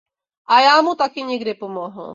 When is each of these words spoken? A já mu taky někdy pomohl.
A 0.45 0.59
já 0.61 0.81
mu 0.81 0.95
taky 0.95 1.21
někdy 1.23 1.53
pomohl. 1.53 2.07